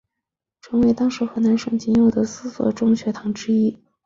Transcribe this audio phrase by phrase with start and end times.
[0.63, 3.77] 成为当时河南省仅有的四所中学堂之一。